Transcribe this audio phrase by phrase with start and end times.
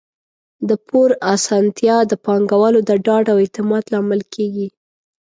[0.69, 4.67] د پور اسانتیا د پانګوالو د ډاډ او اعتماد لامل کیږي.